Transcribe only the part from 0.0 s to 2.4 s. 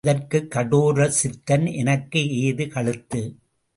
அதற்குக் கடோர சித்தன் எனக்கு